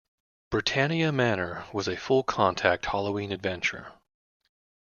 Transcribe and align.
Britannia 0.49 1.11
Manor 1.11 1.65
was 1.71 1.87
a 1.87 1.95
full 1.95 2.23
contact 2.23 2.87
Halloween 2.87 3.31
adventure. 3.31 3.93